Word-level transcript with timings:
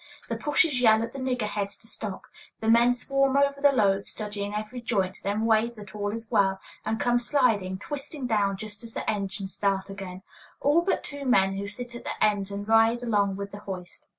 The 0.29 0.35
"pushers" 0.35 0.81
yell 0.81 1.03
at 1.03 1.11
the 1.11 1.19
niggerheads 1.19 1.79
to 1.79 1.87
stop. 1.87 2.23
The 2.59 2.67
men 2.67 2.95
swarm 2.95 3.37
over 3.37 3.61
the 3.61 3.71
load, 3.71 4.07
studying 4.07 4.55
every 4.55 4.81
joint, 4.81 5.19
then 5.21 5.45
wave 5.45 5.75
that 5.75 5.93
all 5.95 6.09
is 6.11 6.31
well, 6.31 6.59
and 6.83 6.99
come 6.99 7.19
sliding, 7.19 7.77
twisting 7.77 8.25
down 8.25 8.57
just 8.57 8.83
as 8.83 8.95
the 8.95 9.07
engines 9.07 9.53
start 9.53 9.91
again, 9.91 10.23
all 10.59 10.81
but 10.81 11.03
two 11.03 11.23
men, 11.23 11.53
who 11.57 11.67
sit 11.67 11.93
at 11.93 12.03
the 12.03 12.17
ends 12.23 12.49
and 12.49 12.67
ride 12.67 13.03
along 13.03 13.35
with 13.35 13.51
the 13.51 13.59
hoist. 13.59 14.07